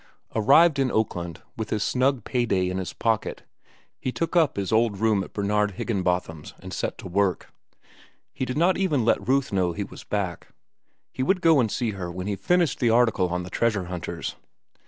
[0.35, 3.43] Arrived in Oakland, with his snug pay day in his pocket,
[3.99, 7.53] he took up his old room at Bernard Higginbotham's and set to work.
[8.33, 10.47] He did not even let Ruth know he was back.
[11.11, 14.35] He would go and see her when he finished the article on the treasure hunters.